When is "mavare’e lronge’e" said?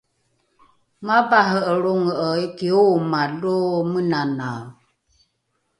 1.07-2.29